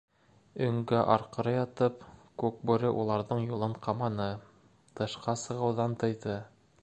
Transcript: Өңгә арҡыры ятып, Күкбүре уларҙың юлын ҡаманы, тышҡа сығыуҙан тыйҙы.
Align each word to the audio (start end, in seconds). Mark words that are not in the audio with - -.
Өңгә 0.67 1.01
арҡыры 1.15 1.51
ятып, 1.55 1.99
Күкбүре 2.43 2.91
уларҙың 3.03 3.45
юлын 3.53 3.77
ҡаманы, 3.87 4.29
тышҡа 5.01 5.37
сығыуҙан 5.45 5.97
тыйҙы. 6.05 6.43